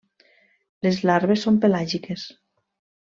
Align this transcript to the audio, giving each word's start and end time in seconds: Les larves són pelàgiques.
Les 0.85 0.97
larves 1.09 1.43
són 1.47 1.59
pelàgiques. 1.65 2.23